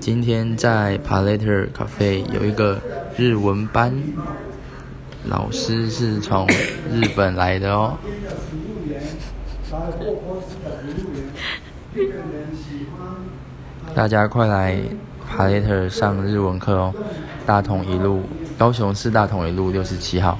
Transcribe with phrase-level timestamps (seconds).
[0.00, 2.80] 今天在 Palater Cafe 有一个
[3.16, 3.92] 日文班，
[5.24, 6.46] 老师是从
[6.90, 7.96] 日本来的哦。
[13.94, 14.78] 大家快来
[15.30, 16.94] Palater 上日文课哦！
[17.46, 18.22] 大同一路，
[18.58, 20.38] 高雄市大同一路六十七号。